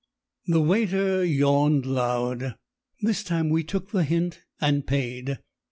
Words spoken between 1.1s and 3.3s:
yawned loud. This